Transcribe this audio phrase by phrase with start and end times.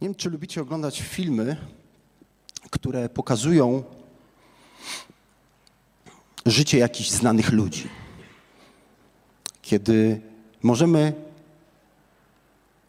[0.00, 1.56] Nie wiem, czy lubicie oglądać filmy,
[2.70, 3.82] które pokazują
[6.46, 7.88] życie jakichś znanych ludzi.
[9.62, 10.20] Kiedy
[10.62, 11.12] możemy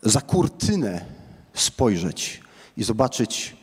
[0.02, 1.06] za kurtynę
[1.54, 2.42] spojrzeć
[2.78, 3.56] i zobaczyć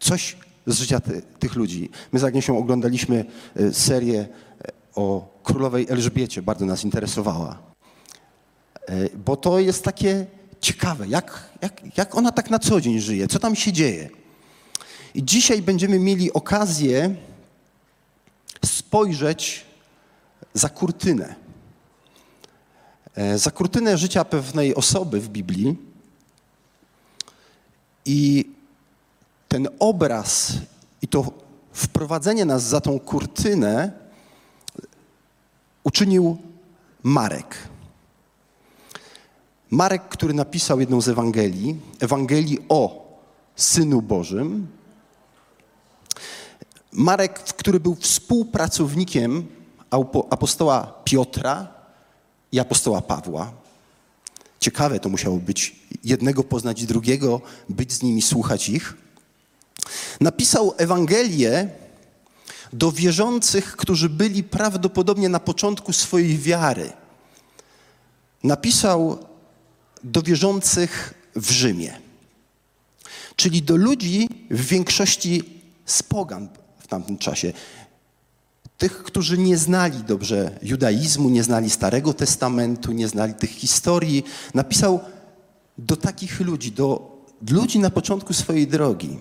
[0.00, 0.36] coś
[0.66, 1.90] z życia ty, tych ludzi.
[2.12, 3.24] My z oglądaliśmy
[3.56, 4.28] e, serię e,
[4.94, 7.58] o królowej Elżbiecie, bardzo nas interesowała.
[8.86, 10.26] E, Bo to jest takie
[10.60, 14.10] ciekawe, jak, jak, jak ona tak na co dzień żyje, co tam się dzieje.
[15.14, 17.14] I dzisiaj będziemy mieli okazję
[18.64, 19.66] spojrzeć
[20.54, 21.34] za kurtynę.
[23.14, 25.76] E, Za kurtynę życia pewnej osoby w Biblii.
[28.04, 28.50] I
[29.48, 30.52] ten obraz
[31.02, 31.32] i to
[31.72, 33.92] wprowadzenie nas za tą kurtynę
[35.84, 36.38] uczynił
[37.02, 37.56] Marek.
[39.70, 43.08] Marek, który napisał jedną z Ewangelii, Ewangelii o
[43.56, 44.66] Synu Bożym.
[46.92, 49.46] Marek, który był współpracownikiem
[49.90, 51.68] apo- apostoła Piotra
[52.52, 53.52] i apostoła Pawła.
[54.60, 58.96] Ciekawe to musiało być, jednego poznać drugiego, być z nimi, słuchać ich.
[60.20, 61.68] Napisał Ewangelię
[62.72, 66.92] do wierzących, którzy byli prawdopodobnie na początku swojej wiary.
[68.44, 69.29] Napisał
[70.04, 71.98] do wierzących w Rzymie,
[73.36, 75.42] czyli do ludzi w większości
[75.86, 76.48] z pogan
[76.78, 77.52] w tamtym czasie.
[78.78, 84.24] Tych, którzy nie znali dobrze judaizmu, nie znali Starego Testamentu, nie znali tych historii.
[84.54, 85.00] Napisał
[85.78, 87.16] do takich ludzi, do
[87.50, 89.18] ludzi na początku swojej drogi.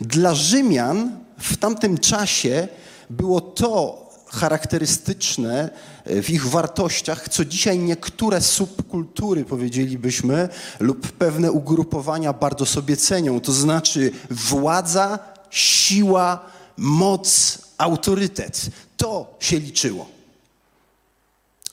[0.00, 2.68] Dla Rzymian w tamtym czasie
[3.10, 4.01] było to
[4.32, 5.70] charakterystyczne
[6.06, 10.48] w ich wartościach, co dzisiaj niektóre subkultury, powiedzielibyśmy,
[10.80, 13.40] lub pewne ugrupowania bardzo sobie cenią.
[13.40, 15.18] To znaczy władza,
[15.50, 16.40] siła,
[16.76, 18.66] moc, autorytet.
[18.96, 20.08] To się liczyło.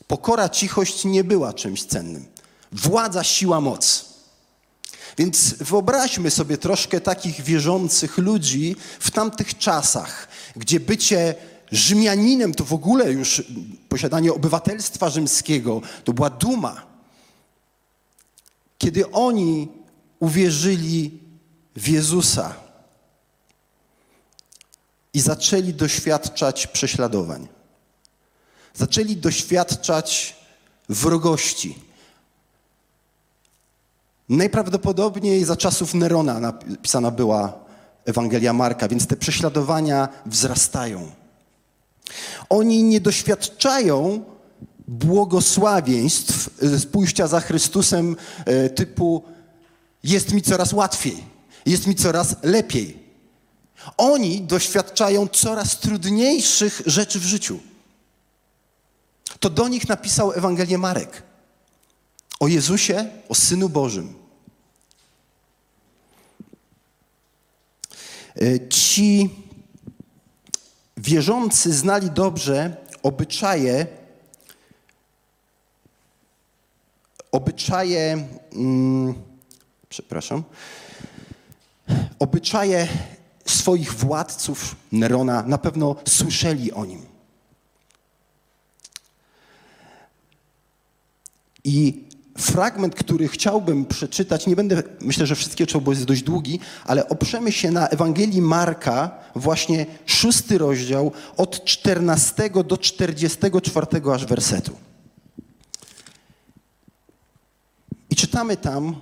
[0.08, 2.26] Pokora, cichość nie była czymś cennym.
[2.72, 4.06] Władza, siła, moc.
[5.18, 11.36] Więc wyobraźmy sobie troszkę takich wierzących ludzi w tamtych czasach, gdzie bycie
[11.72, 13.44] Rzymianinem to w ogóle już
[13.90, 16.82] posiadanie obywatelstwa rzymskiego to była duma.
[18.78, 19.68] Kiedy oni
[20.20, 21.20] uwierzyli
[21.76, 22.54] w Jezusa
[25.14, 27.48] i zaczęli doświadczać prześladowań,
[28.74, 30.36] zaczęli doświadczać
[30.90, 31.90] wrogości,
[34.30, 37.54] Najprawdopodobniej za czasów Nerona napisana była
[38.06, 41.12] Ewangelia Marka, więc te prześladowania wzrastają.
[42.50, 44.24] Oni nie doświadczają
[44.88, 48.16] błogosławieństw z pójścia za Chrystusem
[48.46, 49.24] e, typu
[50.04, 51.24] jest mi coraz łatwiej,
[51.66, 53.10] jest mi coraz lepiej.
[53.98, 57.60] Oni doświadczają coraz trudniejszych rzeczy w życiu.
[59.40, 61.24] To do nich napisał Ewangelię Marek
[62.40, 64.14] o Jezusie, o Synu Bożym.
[68.36, 69.30] E, Ci
[71.00, 73.88] wierzący znali dobrze obyczaje,
[77.32, 79.14] obyczaje, mm,
[79.90, 80.44] przepraszam,
[82.20, 82.88] obyczaje
[83.46, 87.06] swoich władców, Nerona, na pewno słyszeli o nim.
[91.64, 92.09] I
[92.42, 97.10] fragment, który chciałbym przeczytać, nie będę, myślę, że wszystkie trzeba, bo jest dość długi, ale
[97.10, 104.72] oprzemy się na Ewangelii Marka, właśnie szósty rozdział, od 14 do 44 aż wersetu.
[108.10, 108.96] I czytamy tam,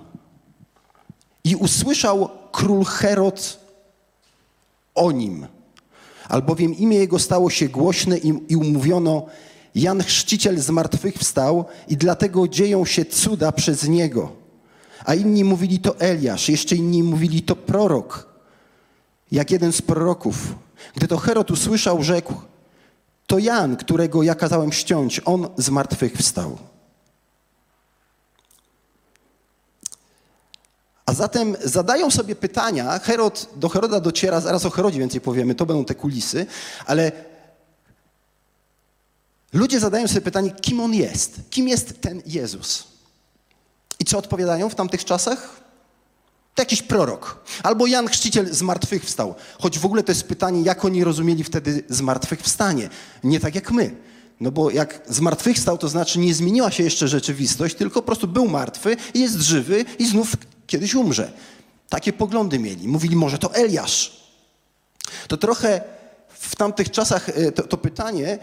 [1.44, 3.60] i usłyszał król Herod
[4.94, 5.46] o nim,
[6.28, 9.26] albowiem imię jego stało się głośne i, i umówiono,
[9.78, 14.32] Jan Chrzciciel z martwych wstał i dlatego dzieją się cuda przez niego.
[15.04, 18.28] A inni mówili to Eliasz, jeszcze inni mówili to prorok,
[19.32, 20.54] jak jeden z proroków.
[20.94, 22.34] Gdy to Herod usłyszał, rzekł,
[23.26, 26.58] to Jan, którego ja kazałem ściąć, on z martwych wstał.
[31.06, 35.66] A zatem zadają sobie pytania, Herod, do Heroda dociera, zaraz o Herodzie więcej powiemy, to
[35.66, 36.46] będą te kulisy,
[36.86, 37.12] ale
[39.52, 41.40] Ludzie zadają sobie pytanie, kim on jest?
[41.50, 42.84] Kim jest ten Jezus?
[43.98, 45.60] I co odpowiadają w tamtych czasach?
[46.54, 47.44] To jakiś prorok.
[47.62, 49.34] Albo Jan Chrzciciel zmartwychwstał.
[49.58, 52.88] Choć w ogóle to jest pytanie, jak oni rozumieli wtedy zmartwychwstanie.
[53.24, 53.94] Nie tak jak my.
[54.40, 58.48] No bo jak zmartwychwstał, to znaczy nie zmieniła się jeszcze rzeczywistość, tylko po prostu był
[58.48, 60.36] martwy i jest żywy i znów
[60.66, 61.32] kiedyś umrze.
[61.88, 62.88] Takie poglądy mieli.
[62.88, 64.22] Mówili, może to Eliasz.
[65.28, 65.80] To trochę
[66.28, 68.38] w tamtych czasach e, to, to pytanie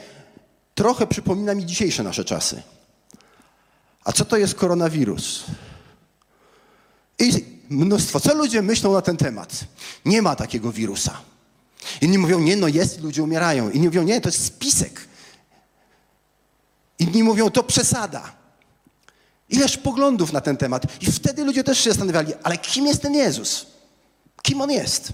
[0.76, 2.64] trochę przypomina mi dzisiejsze nasze czasy.
[4.04, 5.44] A co to jest koronawirus?
[7.20, 8.20] I mnóstwo.
[8.20, 9.66] Co ludzie myślą na ten temat?
[10.06, 11.22] Nie ma takiego wirusa.
[12.02, 13.70] Inni mówią, nie, no jest, ludzie umierają.
[13.70, 15.08] Inni mówią, nie, to jest spisek.
[17.00, 18.34] Inni mówią, to przesada.
[19.50, 21.02] Ileż poglądów na ten temat.
[21.02, 23.66] I wtedy ludzie też się zastanawiali, ale kim jest ten Jezus?
[24.42, 25.14] Kim On jest?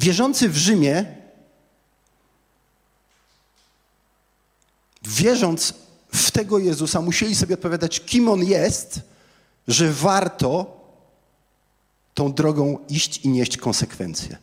[0.00, 1.04] Wierzący w Rzymie,
[5.02, 5.74] wierząc
[6.14, 9.00] w tego Jezusa, musieli sobie odpowiadać, kim On jest,
[9.68, 10.80] że warto
[12.14, 14.36] tą drogą iść i nieść konsekwencje.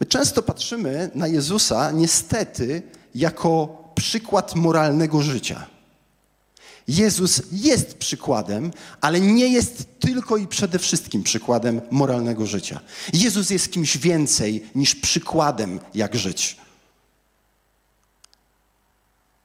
[0.00, 2.82] My często patrzymy na Jezusa niestety
[3.14, 5.66] jako przykład moralnego życia.
[6.88, 12.80] Jezus jest przykładem, ale nie jest tylko i przede wszystkim przykładem moralnego życia.
[13.12, 16.56] Jezus jest kimś więcej niż przykładem, jak żyć.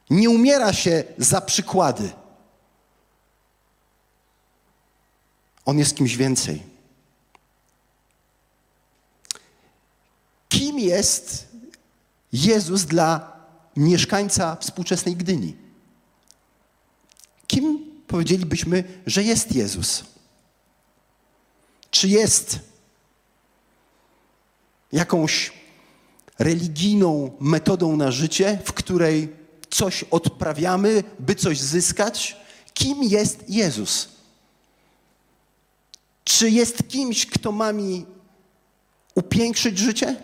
[0.10, 2.10] Nie umiera się za przykłady.
[5.66, 6.64] On jest kimś więcej.
[10.50, 11.48] Kim jest
[12.34, 13.38] Jezus dla
[13.76, 15.67] mieszkańca współczesnej Gdyni?
[18.08, 20.04] Powiedzielibyśmy, że jest Jezus?
[21.92, 22.60] Czy jest
[24.92, 25.54] jakąś
[26.40, 29.36] religijną metodą na życie, w której
[29.70, 32.38] coś odprawiamy, by coś zyskać?
[32.74, 34.10] Kim jest Jezus?
[36.24, 38.06] Czy jest kimś, kto ma mi
[39.16, 40.16] upiększyć życie?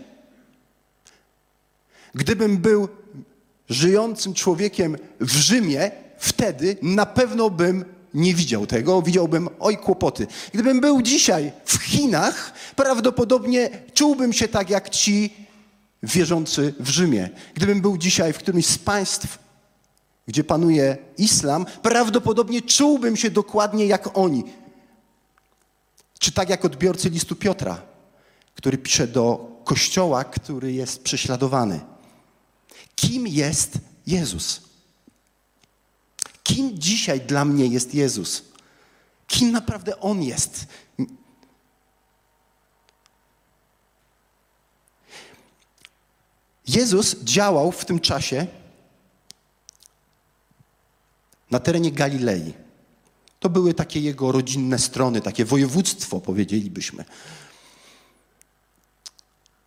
[2.16, 2.88] Gdybym był
[3.70, 5.92] żyjącym człowiekiem w Rzymie,
[6.24, 10.28] wtedy na pewno bym nie widział tego, widziałbym oj kłopoty.
[10.54, 15.34] Gdybym był dzisiaj w Chinach, prawdopodobnie czułbym się tak jak ci
[16.04, 17.30] wierzący w Rzymie.
[17.54, 19.40] Gdybym był dzisiaj w którymś z państw,
[20.28, 24.44] gdzie panuje islam, prawdopodobnie czułbym się dokładnie jak oni.
[26.20, 27.81] Czy tak jak odbiorcy listu Piotra,
[28.56, 31.80] który pisze do kościoła, który jest prześladowany.
[32.96, 33.72] Kim jest
[34.08, 34.62] Jezus?
[36.44, 38.44] Kim dzisiaj dla mnie jest Jezus?
[39.28, 40.68] Kim naprawdę On jest?
[46.68, 48.48] Jezus działał w tym czasie
[51.51, 52.54] na terenie Galilei.
[53.39, 57.06] To były takie jego rodzinne strony, takie województwo, powiedzielibyśmy.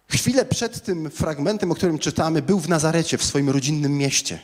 [0.08, 4.38] Chwilę przed tym fragmentem, o którym czytamy, był w Nazarecie, w swoim rodzinnym mieście.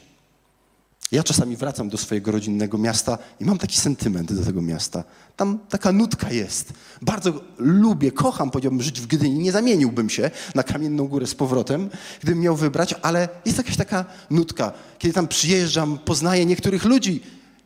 [1.13, 5.05] Ja czasami wracam do swojego rodzinnego miasta i mam taki sentyment do tego miasta.
[5.37, 6.73] Tam taka nutka jest.
[7.03, 9.39] Bardzo lubię, kocham, powiedziałbym, żyć w Gdyni.
[9.39, 11.91] Nie zamieniłbym się na Kamienną Górę z powrotem,
[12.23, 14.73] gdybym miał wybrać, ale jest jakaś taka nutka.
[14.99, 17.23] Kiedy tam przyjeżdżam, poznaję niektórych ludzi,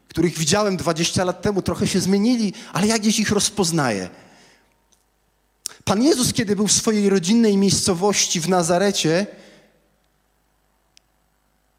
[0.08, 4.10] których widziałem 20 lat temu, trochę się zmienili, ale ja gdzieś ich rozpoznaję.
[5.84, 9.26] Pan Jezus, kiedy był w swojej rodzinnej miejscowości w Nazarecie,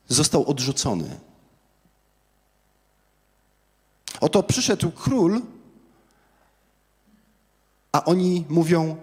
[0.07, 1.26] został odrzucony.
[4.21, 5.41] Oto przyszedł król,
[7.91, 8.97] a oni mówią,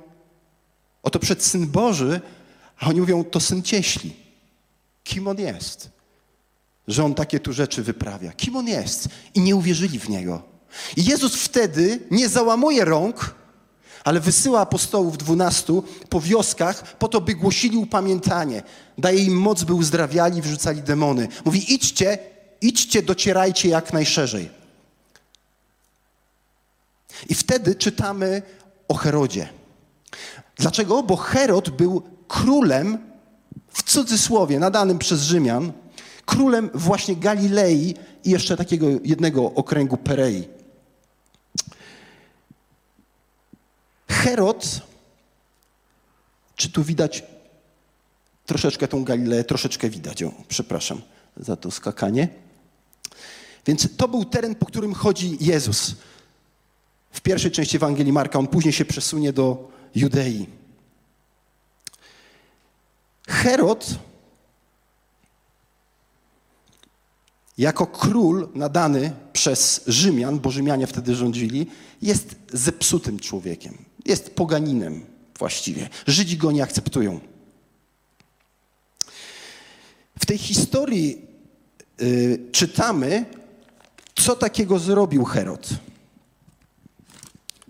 [1.03, 2.21] oto przed Syn Boży,
[2.79, 4.17] a oni mówią, to Syn Cieśli.
[5.05, 5.91] Kim On jest?
[6.89, 8.33] Że On takie tu rzeczy wyprawia.
[8.33, 9.09] Kim On jest?
[9.35, 10.43] I nie uwierzyli w Niego.
[10.97, 13.35] I Jezus wtedy nie załamuje rąk,
[14.05, 18.63] ale wysyła apostołów dwunastu po wioskach po to, by głosili upamiętanie.
[18.99, 21.29] Daje im moc, by uzdrawiali, wrzucali demony.
[21.45, 22.19] Mówi, idźcie,
[22.61, 24.64] idźcie, docierajcie jak najszerzej.
[27.29, 28.43] I wtedy czytamy
[28.89, 29.49] o Herodzie.
[30.57, 31.03] Dlaczego?
[31.03, 32.99] Bo Herod był królem,
[33.69, 35.73] w cudzysłowie, nadanym przez Rzymian,
[36.27, 37.95] królem właśnie Galilei
[38.25, 40.49] i jeszcze takiego jednego okręgu Perei.
[44.09, 44.81] Herod,
[46.57, 47.23] czy tu widać
[48.47, 51.03] troszeczkę tą Galileę, troszeczkę widać ją, przepraszam
[51.37, 52.29] za to skakanie.
[53.67, 55.95] Więc to był teren, po którym chodzi Jezus.
[57.15, 60.47] W pierwszej części Ewangelii Marka, on później się przesunie do Judei.
[63.29, 63.99] Herod
[67.59, 71.67] jako król nadany przez Rzymian, bo Rzymianie wtedy rządzili,
[72.03, 73.79] jest zepsutym człowiekiem.
[74.05, 75.07] Jest poganinem
[75.39, 75.89] właściwie.
[76.07, 77.21] Żydzi go nie akceptują.
[80.19, 81.27] W tej historii
[82.03, 83.25] y, czytamy,
[84.15, 85.69] co takiego zrobił Herod.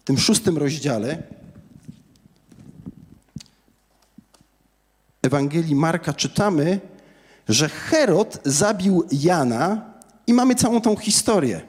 [0.05, 1.23] Tym szóstym rozdziale
[5.23, 6.81] Ewangelii Marka czytamy,
[7.49, 9.95] że Herod zabił Jana
[10.27, 11.61] i mamy całą tą historię.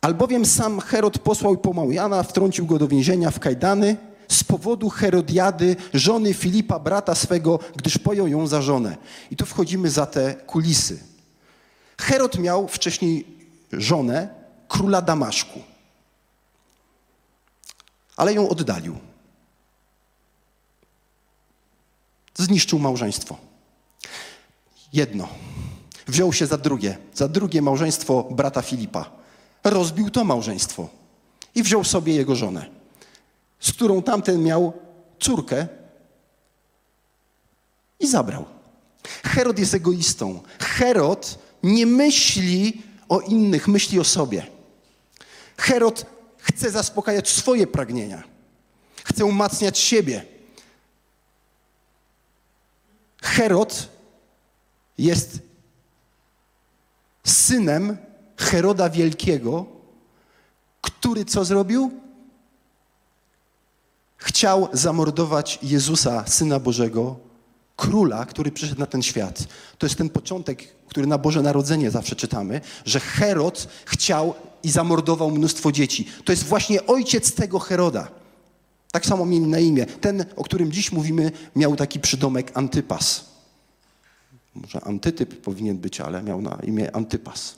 [0.00, 3.96] Albowiem sam Herod posłał i pomał Jana, wtrącił go do więzienia w kajdany
[4.28, 8.96] z powodu Herodiady, żony Filipa, brata swego, gdyż pojął ją za żonę.
[9.30, 10.98] I tu wchodzimy za te kulisy.
[11.98, 13.26] Herod miał wcześniej
[13.72, 14.28] żonę
[14.68, 15.60] króla Damaszku,
[18.18, 18.98] ale ją oddalił.
[22.34, 23.36] Zniszczył małżeństwo.
[24.92, 25.28] Jedno.
[26.06, 29.10] Wziął się za drugie, za drugie małżeństwo brata Filipa.
[29.64, 30.88] Rozbił to małżeństwo
[31.54, 32.66] i wziął sobie jego żonę,
[33.60, 34.72] z którą tamten miał
[35.20, 35.66] córkę
[38.00, 38.44] i zabrał.
[39.24, 40.40] Herod jest egoistą.
[40.58, 44.46] Herod nie myśli o innych, myśli o sobie.
[45.56, 46.17] Herod
[46.52, 48.22] chce zaspokajać swoje pragnienia,
[49.04, 50.24] chce umacniać siebie.
[53.22, 53.88] Herod
[54.98, 55.38] jest
[57.24, 57.96] synem
[58.36, 59.66] Heroda Wielkiego,
[60.80, 62.00] który co zrobił?
[64.16, 67.16] Chciał zamordować Jezusa, Syna Bożego,
[67.76, 69.44] króla, który przyszedł na ten świat.
[69.78, 75.30] To jest ten początek, który na Boże Narodzenie zawsze czytamy, że Herod chciał i zamordował
[75.30, 76.08] mnóstwo dzieci.
[76.24, 78.08] To jest właśnie ojciec tego Heroda.
[78.92, 79.86] Tak samo mieli na imię.
[79.86, 83.24] Ten, o którym dziś mówimy, miał taki przydomek Antypas.
[84.54, 87.54] Może antytyp powinien być, ale miał na imię Antypas.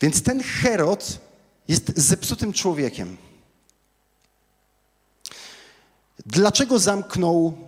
[0.00, 1.18] Więc ten Herod
[1.68, 3.16] jest zepsutym człowiekiem.
[6.26, 7.58] Dlaczego zamknął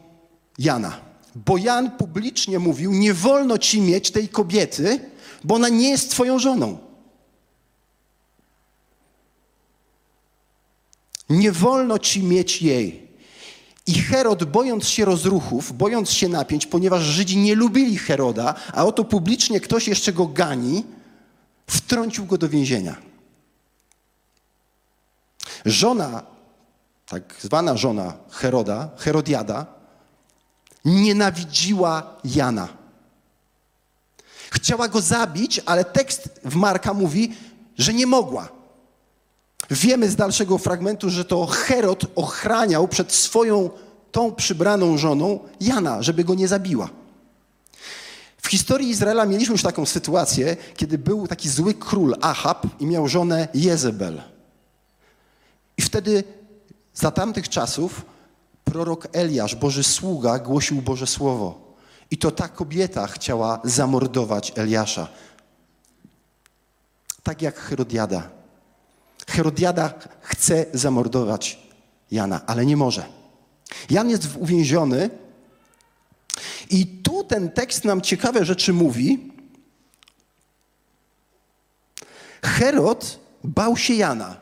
[0.58, 1.00] Jana?
[1.34, 5.00] Bo Jan publicznie mówił: Nie wolno ci mieć tej kobiety,
[5.44, 6.85] bo ona nie jest twoją żoną.
[11.30, 13.06] Nie wolno ci mieć jej.
[13.86, 19.04] I Herod, bojąc się rozruchów, bojąc się napięć, ponieważ Żydzi nie lubili Heroda, a oto
[19.04, 20.84] publicznie ktoś jeszcze go gani,
[21.66, 22.96] wtrącił go do więzienia.
[25.64, 26.22] Żona,
[27.06, 29.66] tak zwana żona Heroda, Herodiada,
[30.84, 32.68] nienawidziła Jana.
[34.50, 37.36] Chciała go zabić, ale tekst w Marka mówi,
[37.78, 38.55] że nie mogła.
[39.70, 43.70] Wiemy z dalszego fragmentu, że to Herod ochraniał przed swoją
[44.12, 46.88] tą przybraną żoną Jana, żeby go nie zabiła.
[48.42, 53.08] W historii Izraela mieliśmy już taką sytuację, kiedy był taki zły król Ahab i miał
[53.08, 54.22] żonę Jezebel.
[55.78, 56.24] I wtedy
[56.94, 58.04] za tamtych czasów
[58.64, 61.76] prorok Eliasz, Boży sługa, głosił Boże Słowo.
[62.10, 65.08] I to ta kobieta chciała zamordować Eliasza.
[67.22, 68.35] Tak jak Herodiada.
[69.26, 71.66] Herodiada chce zamordować
[72.10, 73.04] Jana, ale nie może.
[73.90, 75.10] Jan jest uwięziony
[76.70, 79.32] i tu ten tekst nam ciekawe rzeczy mówi.
[82.42, 84.36] Herod bał się Jana,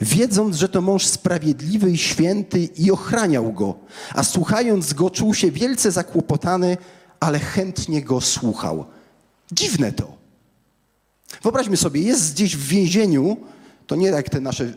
[0.00, 3.74] wiedząc, że to mąż sprawiedliwy i święty i ochraniał go,
[4.14, 6.76] a słuchając go czuł się wielce zakłopotany,
[7.20, 8.84] ale chętnie go słuchał.
[9.52, 10.23] Dziwne to.
[11.42, 13.36] Wyobraźmy sobie, jest gdzieś w więzieniu,
[13.86, 14.72] to nie jak te nasze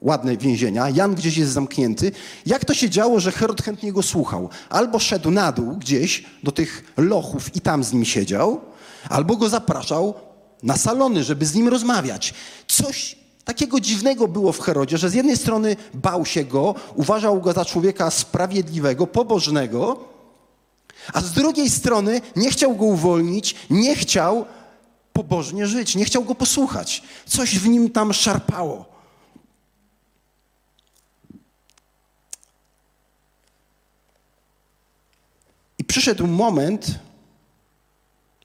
[0.00, 2.12] ładne więzienia, Jan gdzieś jest zamknięty.
[2.46, 4.48] Jak to się działo, że Herod chętnie go słuchał?
[4.68, 8.60] Albo szedł na dół gdzieś do tych lochów i tam z nim siedział,
[9.08, 10.14] albo go zapraszał
[10.62, 12.34] na salony, żeby z nim rozmawiać.
[12.68, 17.52] Coś takiego dziwnego było w Herodzie, że z jednej strony bał się go, uważał go
[17.52, 20.04] za człowieka sprawiedliwego, pobożnego,
[21.12, 24.44] a z drugiej strony nie chciał go uwolnić, nie chciał
[25.12, 27.02] pobożnie żyć, nie chciał go posłuchać.
[27.26, 28.92] Coś w nim tam szarpało.
[35.78, 36.98] I przyszedł moment,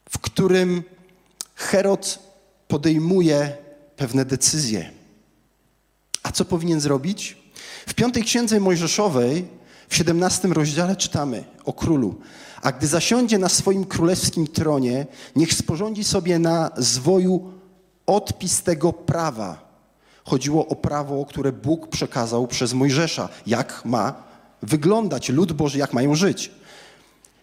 [0.09, 0.83] w którym
[1.55, 2.19] Herod
[2.67, 3.57] podejmuje
[3.95, 4.91] pewne decyzje.
[6.23, 7.37] A co powinien zrobić?
[7.87, 9.47] W piątej księdze Mojżeszowej,
[9.87, 12.15] w 17 rozdziale czytamy o królu.
[12.61, 17.51] A gdy zasiądzie na swoim królewskim tronie, niech sporządzi sobie na zwoju
[18.05, 19.67] odpis tego prawa.
[20.23, 24.23] Chodziło o prawo, które Bóg przekazał przez Mojżesza, jak ma
[24.61, 26.51] wyglądać lud Boży, jak mają żyć.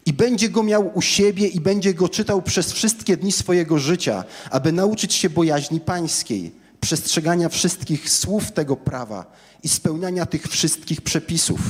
[0.07, 4.25] I będzie go miał u siebie i będzie go czytał przez wszystkie dni swojego życia,
[4.51, 9.33] aby nauczyć się bojaźni pańskiej, przestrzegania wszystkich słów tego prawa
[9.63, 11.61] i spełniania tych wszystkich przepisów.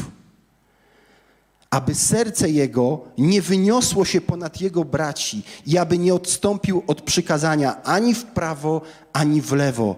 [1.74, 7.82] Aby serce jego nie wyniosło się ponad jego braci i aby nie odstąpił od przykazania
[7.82, 8.80] ani w prawo,
[9.12, 9.96] ani w lewo,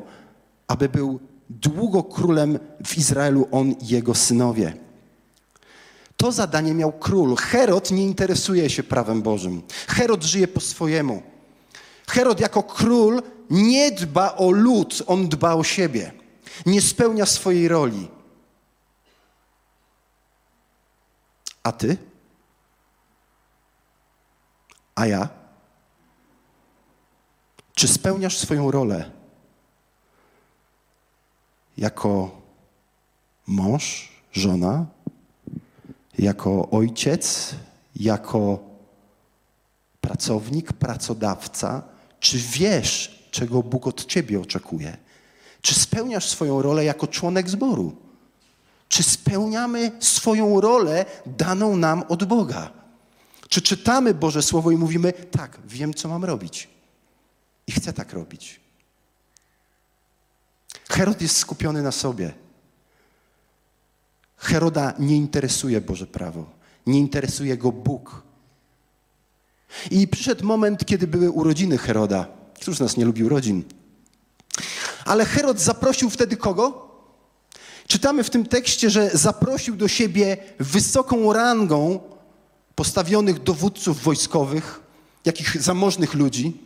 [0.68, 4.72] aby był długo królem w Izraelu on i jego synowie.
[6.16, 7.36] To zadanie miał król.
[7.36, 9.62] Herod nie interesuje się prawem Bożym.
[9.88, 11.22] Herod żyje po swojemu.
[12.08, 16.12] Herod jako król nie dba o lud, on dba o siebie.
[16.66, 18.15] Nie spełnia swojej roli.
[21.66, 21.96] A ty?
[24.94, 25.28] A ja?
[27.74, 29.10] Czy spełniasz swoją rolę
[31.76, 32.40] jako
[33.46, 34.86] mąż, żona,
[36.18, 37.54] jako ojciec,
[37.96, 38.58] jako
[40.00, 41.82] pracownik, pracodawca?
[42.20, 44.96] Czy wiesz, czego Bóg od ciebie oczekuje?
[45.60, 48.05] Czy spełniasz swoją rolę jako członek zboru?
[48.88, 52.70] Czy spełniamy swoją rolę daną nam od Boga?
[53.48, 56.68] Czy czytamy Boże Słowo i mówimy, tak, wiem, co mam robić
[57.66, 58.60] i chcę tak robić?
[60.88, 62.32] Herod jest skupiony na sobie.
[64.36, 66.46] Heroda nie interesuje Boże prawo,
[66.86, 68.22] nie interesuje go Bóg.
[69.90, 72.26] I przyszedł moment, kiedy były urodziny Heroda.
[72.54, 73.64] Któż z nas nie lubi urodzin?
[75.04, 76.85] Ale Herod zaprosił wtedy kogo?
[77.88, 82.00] Czytamy w tym tekście, że zaprosił do siebie wysoką rangą
[82.74, 84.80] postawionych dowódców wojskowych,
[85.24, 86.56] jakich zamożnych ludzi.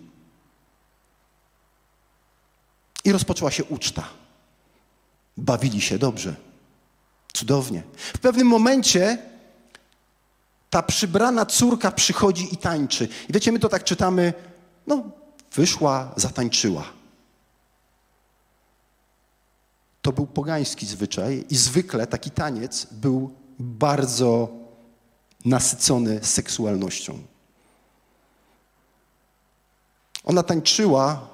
[3.05, 4.09] I rozpoczęła się uczta.
[5.37, 6.37] Bawili się dobrze.
[7.33, 7.83] Cudownie.
[7.97, 9.19] W pewnym momencie
[10.71, 13.09] ta przybrana córka przychodzi i tańczy.
[13.29, 14.33] I wiecie, my to tak czytamy,
[14.87, 15.05] no,
[15.55, 17.00] wyszła, zatańczyła.
[20.03, 24.49] To był pogański zwyczaj i zwykle taki taniec był bardzo
[25.45, 27.19] nasycony seksualnością.
[30.25, 31.29] Ona tańczyła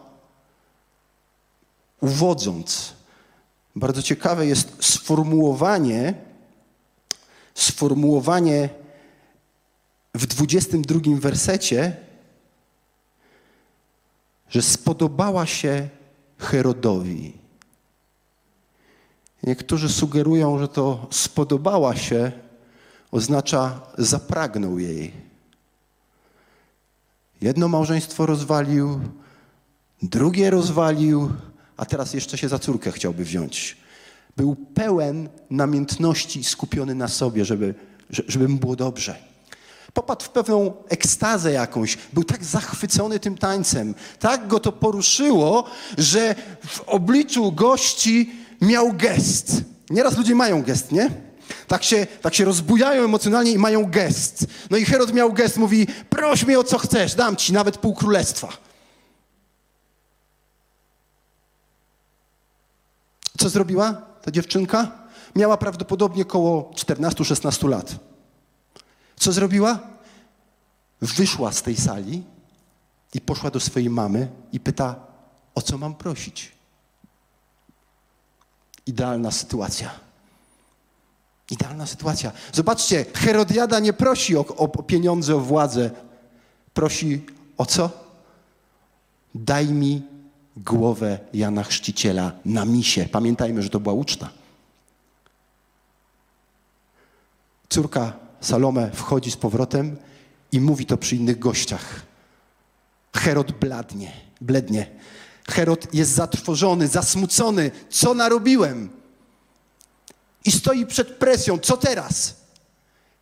[2.01, 2.93] uwodząc.
[3.77, 6.15] Bardzo ciekawe jest sformułowanie,
[7.55, 8.69] sformułowanie
[10.15, 11.97] w 22 wersecie,
[14.49, 15.89] że spodobała się
[16.39, 17.46] Herodowi.
[19.47, 22.33] Niektórzy sugerują, że to spodobała się
[23.11, 25.13] oznacza zapragnął jej.
[27.41, 29.01] Jedno małżeństwo rozwalił,
[30.03, 31.31] drugie rozwalił,
[31.77, 33.77] a teraz jeszcze się za córkę chciałby wziąć.
[34.37, 37.75] Był pełen namiętności, skupiony na sobie, żeby,
[38.11, 39.17] żeby mu było dobrze.
[39.93, 45.65] Popadł w pewną ekstazę jakąś, był tak zachwycony tym tańcem, tak go to poruszyło,
[45.99, 46.35] że
[46.67, 49.63] w obliczu gości miał gest.
[49.91, 51.11] Nieraz ludzie mają gest, nie?
[51.67, 54.47] Tak się, tak się rozbujają emocjonalnie i mają gest.
[54.71, 57.95] No i Herod miał gest, mówi, proś mnie o co chcesz, dam ci nawet pół
[57.95, 58.49] królestwa.
[63.39, 63.93] Co zrobiła
[64.23, 65.07] ta dziewczynka?
[65.37, 67.95] Miała prawdopodobnie około 14-16 lat.
[69.17, 69.79] Co zrobiła?
[71.01, 72.25] Wyszła z tej sali
[73.15, 75.07] i poszła do swojej mamy i pyta,
[75.55, 76.56] o co mam prosić?
[78.87, 79.91] Idealna sytuacja.
[81.51, 82.33] Idealna sytuacja.
[82.53, 85.91] Zobaczcie, Herodiada nie prosi o, o pieniądze, o władzę.
[86.75, 87.27] Prosi
[87.59, 87.91] o co?
[89.35, 90.03] Daj mi
[90.57, 93.09] głowę Jana Chrzciciela na misie.
[93.13, 94.29] Pamiętajmy, że to była uczta.
[97.69, 99.97] Córka Salome wchodzi z powrotem
[100.53, 102.03] i mówi to przy innych gościach.
[103.15, 104.87] Herod bladnie, blednie.
[105.51, 107.71] Herod jest zatrwożony, zasmucony.
[107.91, 108.91] Co narobiłem?
[110.45, 111.59] I stoi przed presją.
[111.59, 112.37] Co teraz?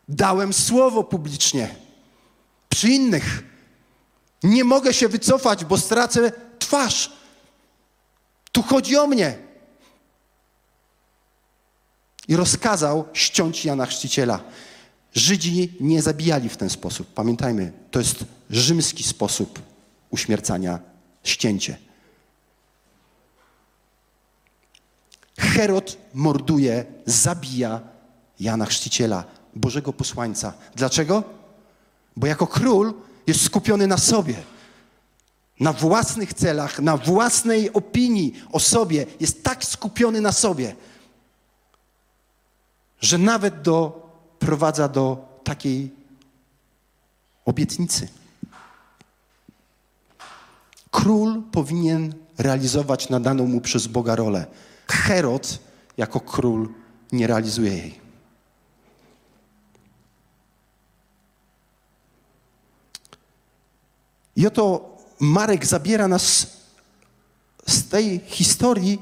[0.08, 1.76] Dałem słowo publicznie.
[2.68, 3.42] Przy innych.
[4.42, 7.12] Nie mogę się wycofać, bo stracę twarz.
[8.52, 9.38] Tu chodzi o mnie.
[12.28, 14.40] I rozkazał ściąć Jana Chrzciciela.
[15.14, 17.14] Żydzi nie zabijali w ten sposób.
[17.14, 19.62] Pamiętajmy, to jest rzymski sposób
[20.10, 20.78] uśmiercania,
[21.24, 21.76] ścięcie.
[25.54, 27.80] Herod morduje, zabija
[28.40, 30.52] Jana Chrzciciela, Bożego posłańca.
[30.74, 31.22] Dlaczego?
[32.16, 32.94] Bo jako król
[33.26, 34.34] jest skupiony na sobie,
[35.60, 39.06] na własnych celach, na własnej opinii o sobie.
[39.20, 40.76] Jest tak skupiony na sobie,
[43.00, 45.90] że nawet doprowadza do takiej
[47.44, 48.08] obietnicy.
[50.90, 54.46] Król powinien realizować nadaną mu przez Boga rolę.
[54.88, 55.58] Herod
[55.96, 56.68] jako król
[57.12, 58.00] nie realizuje jej.
[64.36, 66.46] I oto Marek zabiera nas
[67.66, 68.98] z tej historii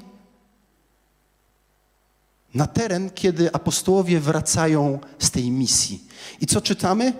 [2.54, 6.04] na teren, kiedy apostołowie wracają z tej misji.
[6.40, 7.12] I co czytamy?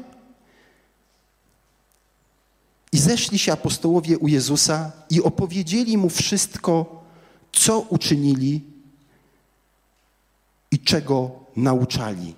[2.93, 7.02] I zeszli się apostołowie u Jezusa i opowiedzieli mu wszystko,
[7.53, 8.61] co uczynili
[10.71, 12.35] i czego nauczali.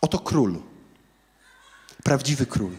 [0.00, 0.58] Oto król,
[2.04, 2.72] prawdziwy król.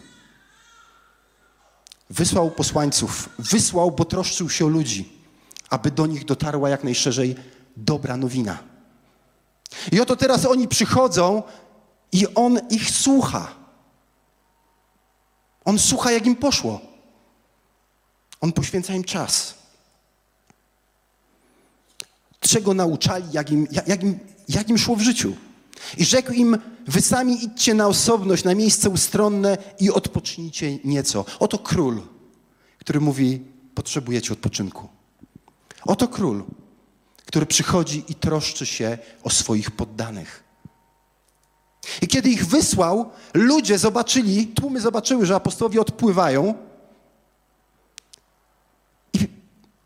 [2.10, 5.12] Wysłał posłańców, wysłał, bo troszczył się o ludzi,
[5.70, 7.36] aby do nich dotarła jak najszerzej
[7.76, 8.58] dobra nowina.
[9.92, 11.42] I oto teraz oni przychodzą
[12.12, 13.54] i on ich słucha.
[15.64, 16.80] On słucha, jak im poszło.
[18.40, 19.59] On poświęca im czas.
[22.40, 25.36] Czego nauczali, jak im, jak, im, jak im szło w życiu.
[25.98, 31.24] I rzekł im, wy sami idźcie na osobność, na miejsce ustronne i odpocznijcie nieco.
[31.38, 32.02] Oto król,
[32.78, 33.40] który mówi,
[33.74, 34.88] potrzebujecie odpoczynku.
[35.84, 36.44] Oto król,
[37.26, 40.44] który przychodzi i troszczy się o swoich poddanych.
[42.02, 46.54] I kiedy ich wysłał, ludzie zobaczyli, tłumy zobaczyły, że apostołowie odpływają
[49.12, 49.28] i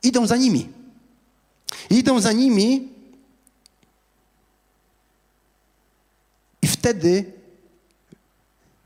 [0.03, 0.69] idą za nimi.
[1.91, 2.89] I idą za nimi
[6.63, 7.33] i wtedy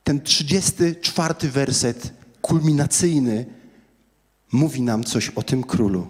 [0.05, 3.47] ten 34 werset kulminacyjny
[4.53, 6.09] mówi nam coś o tym królu.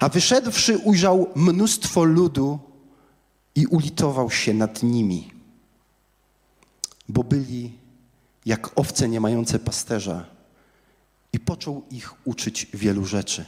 [0.00, 2.58] A wyszedłszy ujrzał mnóstwo ludu
[3.54, 5.36] i ulitował się nad nimi
[7.08, 7.72] bo byli
[8.46, 10.26] jak owce nie mające pasterza
[11.32, 13.44] i począł ich uczyć wielu rzeczy.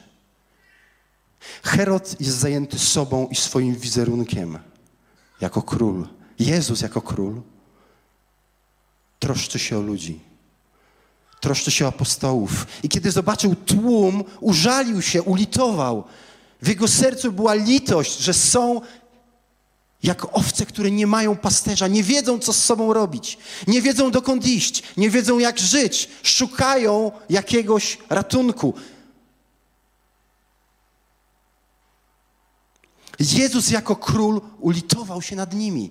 [1.63, 4.59] Herod jest zajęty sobą i swoim wizerunkiem
[5.41, 6.09] jako król.
[6.39, 7.43] Jezus jako król
[9.19, 10.21] troszczy się o ludzi.
[11.41, 12.67] Troszczy się o apostołów.
[12.83, 16.05] I kiedy zobaczył tłum, użalił się, ulitował.
[16.63, 18.81] W jego sercu była litość, że są
[20.03, 24.47] jak owce, które nie mają pasterza, nie wiedzą, co z sobą robić, nie wiedzą, dokąd
[24.47, 28.75] iść, nie wiedzą, jak żyć, szukają jakiegoś ratunku.
[33.19, 35.91] Jezus jako król ulitował się nad nimi.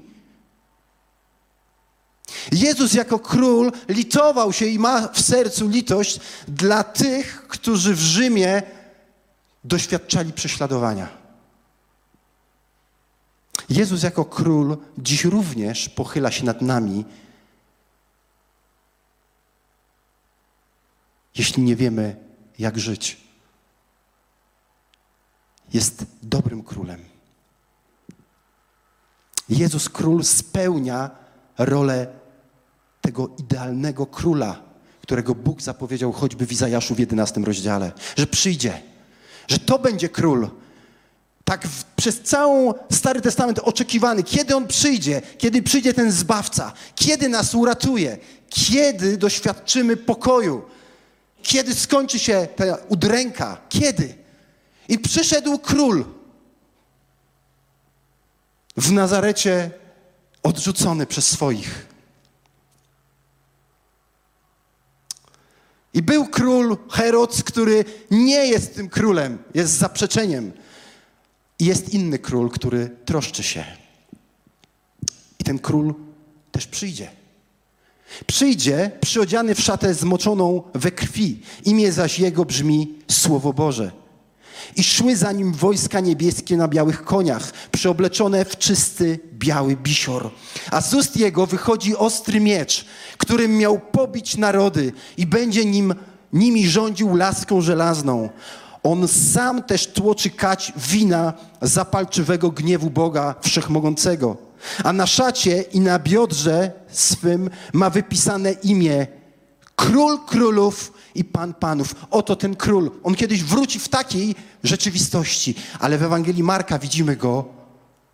[2.52, 8.62] Jezus jako król litował się i ma w sercu litość dla tych, którzy w Rzymie
[9.64, 11.18] doświadczali prześladowania.
[13.70, 17.06] Jezus jako król dziś również pochyla się nad nami,
[21.36, 22.16] jeśli nie wiemy,
[22.60, 23.18] jak żyć.
[25.74, 27.17] Jest dobrym królem.
[29.50, 31.10] Jezus król spełnia
[31.58, 32.08] rolę
[33.02, 34.62] tego idealnego króla,
[35.02, 38.82] którego Bóg zapowiedział choćby w Izajaszu w 11 rozdziale, że przyjdzie,
[39.48, 40.50] że to będzie król,
[41.44, 47.30] tak w, przez całą Stary Testament oczekiwany, kiedy On przyjdzie, kiedy przyjdzie ten Zbawca, kiedy
[47.30, 48.18] nas uratuje,
[48.50, 50.62] kiedy doświadczymy pokoju,
[51.42, 54.16] kiedy skończy się ta udręka, kiedy.
[54.90, 56.06] I przyszedł król
[58.78, 59.72] w Nazarecie
[60.44, 61.88] odrzucony przez swoich.
[65.94, 70.52] I był król Herod, który nie jest tym królem, jest zaprzeczeniem.
[71.60, 73.66] I jest inny król, który troszczy się.
[75.40, 75.94] I ten król
[76.52, 77.12] też przyjdzie.
[78.28, 81.42] Przyjdzie przyodziany w szatę zmoczoną we krwi.
[81.66, 83.92] Imię zaś jego brzmi Słowo Boże.
[84.76, 90.30] I szły za nim wojska niebieskie na białych koniach, przeobleczone w czysty biały bisior.
[90.72, 92.86] A z ust jego wychodzi ostry miecz,
[93.18, 95.96] którym miał pobić narody i będzie nim,
[96.34, 98.30] nimi rządził laską żelazną.
[98.84, 104.38] On sam też tłoczy kać wina zapalczywego gniewu Boga Wszechmogącego.
[104.84, 109.08] A na szacie i na biodrze swym ma wypisane imię
[109.76, 111.96] Król Królów i Pan Panów.
[112.12, 112.92] Oto ten król.
[113.04, 117.46] On kiedyś wróci w takiej rzeczywistości, ale w Ewangelii Marka widzimy go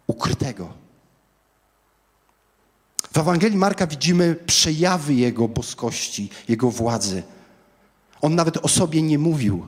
[0.08, 0.74] ukrytego.
[3.14, 7.24] W Ewangelii Marka widzimy przejawy Jego boskości, Jego władzy.
[8.22, 9.68] On nawet o sobie nie mówił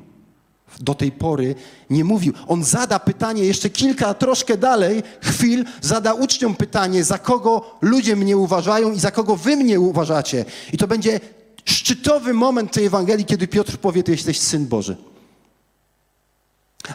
[0.79, 1.55] do tej pory
[1.89, 2.33] nie mówił.
[2.47, 8.37] On zada pytanie jeszcze kilka, troszkę dalej, chwil, zada uczniom pytanie, za kogo ludzie mnie
[8.37, 10.45] uważają i za kogo wy mnie uważacie.
[10.73, 11.19] I to będzie
[11.65, 14.97] szczytowy moment tej Ewangelii, kiedy Piotr powie, ty jesteś Syn Boży.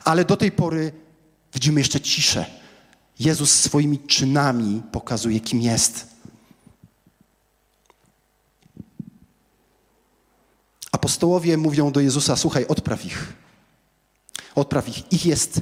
[0.04, 0.92] Ale do tej pory
[1.54, 2.46] widzimy jeszcze ciszę.
[3.18, 6.11] Jezus swoimi czynami pokazuje, kim jest.
[11.00, 13.33] apostołowie mówią do Jezusa: Słuchaj, odpraw ich.
[14.54, 15.12] Odpraw ich.
[15.12, 15.61] Ich jest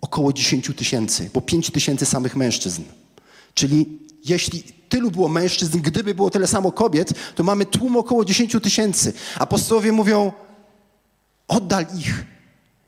[0.00, 2.82] około 10 tysięcy, bo 5 tysięcy samych mężczyzn.
[3.60, 8.56] Czyli jeśli tylu było mężczyzn, gdyby było tyle samo kobiet, to mamy tłum około 10
[8.62, 9.12] tysięcy.
[9.38, 10.32] Apostołowie mówią:
[11.48, 12.24] Oddal ich.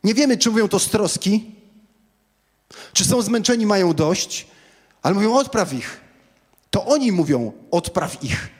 [0.04, 1.54] Nie wiemy, czy mówią to z troski,
[2.92, 4.46] czy są zmęczeni, mają dość,
[5.02, 6.00] ale mówią: Odpraw ich.
[6.70, 8.50] To oni mówią: Odpraw ich.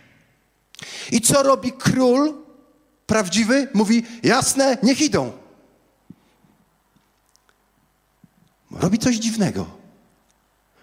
[1.12, 2.34] I co robi król
[3.06, 3.68] prawdziwy?
[3.74, 5.32] Mówi: Jasne, niech idą.
[8.70, 9.81] Robi coś dziwnego.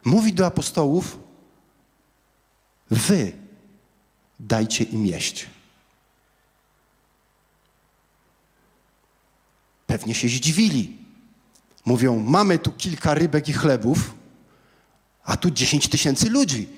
[0.09, 1.19] Mówi do apostołów:
[2.91, 3.33] Wy
[4.39, 5.47] dajcie im jeść.
[9.87, 10.97] Pewnie się zdziwili.
[11.85, 14.15] Mówią: Mamy tu kilka rybek i chlebów,
[15.23, 16.69] a tu dziesięć tysięcy ludzi.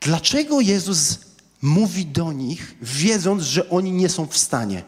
[0.00, 1.18] Dlaczego Jezus
[1.62, 4.82] mówi do nich, wiedząc, że oni nie są w stanie?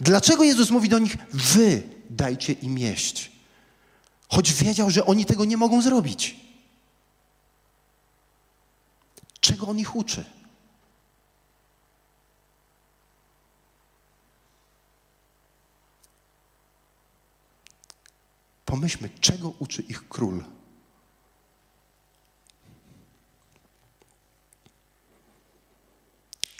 [0.00, 3.37] Dlaczego Jezus mówi do nich: Wy dajcie im jeść?
[4.28, 6.36] Choć wiedział, że oni tego nie mogą zrobić.
[9.40, 10.24] Czego on ich uczy?
[18.64, 20.44] Pomyślmy, czego uczy ich król.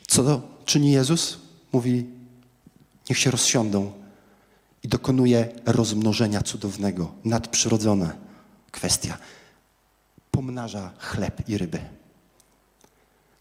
[0.08, 1.38] Co czyni Jezus?
[1.72, 2.06] Mówi,
[3.10, 3.97] niech się rozsiądą
[4.82, 8.16] i dokonuje rozmnożenia cudownego, nadprzyrodzona
[8.70, 9.18] kwestia.
[10.30, 11.80] Pomnaża chleb i ryby.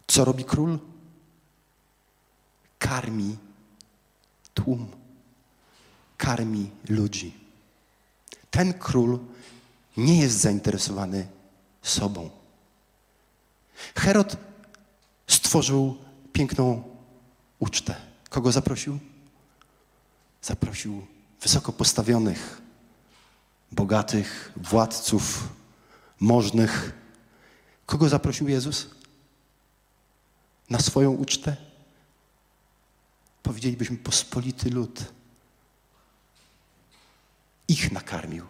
[0.06, 0.78] Co robi król?
[2.78, 3.36] Karmi
[4.54, 4.86] tłum,
[6.16, 7.34] karmi ludzi.
[8.50, 9.18] Ten król
[9.96, 11.28] nie jest zainteresowany
[11.82, 12.30] sobą.
[13.96, 14.36] Herod
[15.26, 15.96] stworzył
[16.32, 16.82] piękną
[17.58, 17.94] ucztę.
[18.30, 18.98] Kogo zaprosił?
[20.42, 21.06] Zaprosił
[21.42, 22.62] wysoko postawionych,
[23.72, 25.48] bogatych, władców,
[26.20, 26.92] możnych.
[27.86, 28.86] Kogo zaprosił Jezus?
[30.70, 31.56] Na swoją ucztę?
[33.42, 35.04] Powiedzielibyśmy pospolity lud.
[37.68, 38.46] Ich nakarmił.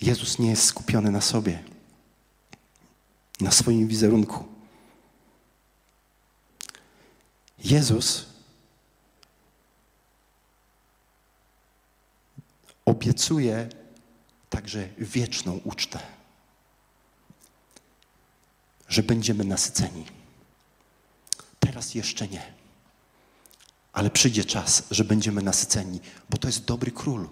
[0.00, 1.64] Jezus nie jest skupiony na sobie,
[3.40, 4.48] na swoim wizerunku.
[7.58, 8.29] Jezus
[12.90, 13.68] obiecuje
[14.50, 15.98] także wieczną ucztę,
[18.88, 20.04] że będziemy nasyceni.
[21.60, 22.42] Teraz jeszcze nie,
[23.92, 26.00] ale przyjdzie czas, że będziemy nasyceni,
[26.30, 27.28] bo to jest dobry król,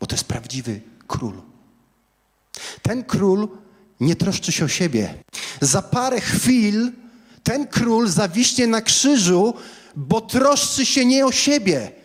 [0.00, 1.42] bo to jest prawdziwy król.
[2.82, 3.48] Ten król
[4.00, 5.14] nie troszczy się o siebie.
[5.60, 6.92] Za parę chwil
[7.42, 9.54] ten król zawiśnie na krzyżu,
[9.96, 12.01] bo troszczy się nie o siebie.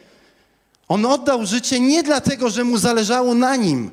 [0.87, 3.91] On oddał życie nie dlatego, że mu zależało na nim.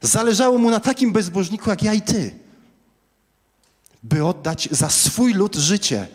[0.00, 2.38] Zależało mu na takim bezbożniku jak ja i ty.
[4.02, 6.08] By oddać za swój lud życie.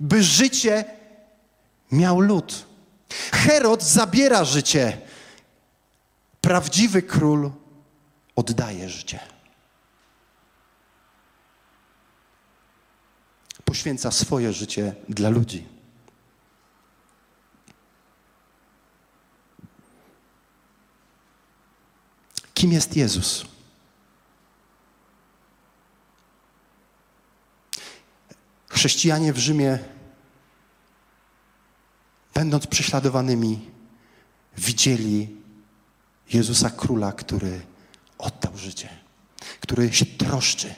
[0.00, 0.84] By życie
[1.92, 2.66] miał lud.
[3.32, 4.98] Herod zabiera życie.
[6.40, 7.50] Prawdziwy król
[8.36, 9.20] oddaje życie.
[13.64, 15.69] Poświęca swoje życie dla ludzi.
[22.60, 23.44] Kim jest Jezus?
[28.68, 29.78] Chrześcijanie w Rzymie,
[32.34, 33.70] będąc prześladowanymi,
[34.58, 35.36] widzieli
[36.32, 37.60] Jezusa Króla, który
[38.18, 38.88] oddał życie,
[39.60, 40.74] który się troszczy,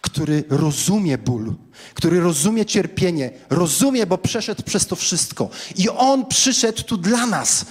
[0.00, 1.54] który rozumie ból,
[1.94, 5.50] który rozumie cierpienie, rozumie, bo przeszedł przez to wszystko.
[5.76, 7.66] I On przyszedł tu dla nas.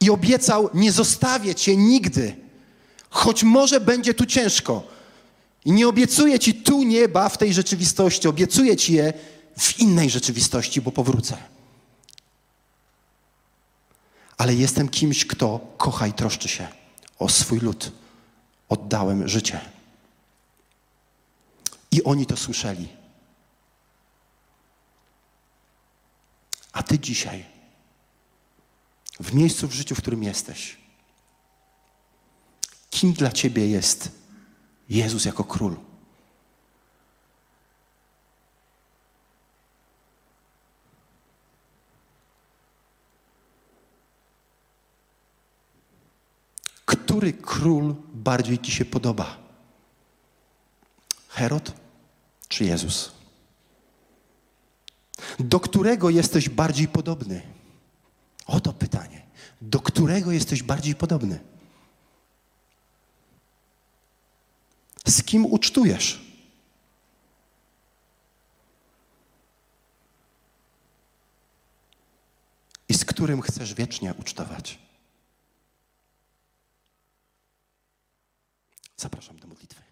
[0.00, 2.36] I obiecał: Nie zostawię cię nigdy,
[3.10, 4.82] choć może będzie tu ciężko.
[5.64, 9.12] I nie obiecuję ci tu nieba w tej rzeczywistości, obiecuję ci je
[9.58, 11.36] w innej rzeczywistości, bo powrócę.
[14.38, 16.68] Ale jestem kimś, kto kocha i troszczy się
[17.18, 17.92] o swój lud.
[18.68, 19.60] Oddałem życie.
[21.90, 22.88] I oni to słyszeli.
[26.72, 27.44] A ty dzisiaj,
[29.20, 30.76] w miejscu w życiu, w którym jesteś,
[32.90, 34.10] kim dla ciebie jest
[34.88, 35.76] Jezus jako król?
[46.86, 49.36] Który król bardziej ci się podoba?
[51.28, 51.72] Herod
[52.48, 53.12] czy Jezus?
[55.38, 57.59] Do którego jesteś bardziej podobny?
[58.50, 59.26] Oto pytanie.
[59.60, 61.38] Do którego jesteś bardziej podobny?
[65.06, 66.20] Z kim ucztujesz?
[72.88, 74.78] I z którym chcesz wiecznie ucztować?
[78.96, 79.89] Zapraszam do modlitwy.